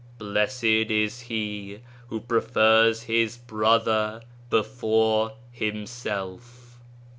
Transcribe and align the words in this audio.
Blessed 0.17 0.63
is 0.63 1.19
he 1.19 1.81
who 2.07 2.21
prefers 2.21 3.03
his 3.03 3.37
brother 3.37 4.23
before 4.49 5.33
himself." 5.51 6.79